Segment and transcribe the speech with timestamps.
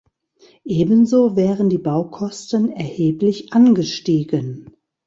[0.65, 4.75] Ebenso wären die Baukosten erheblich angestiegen.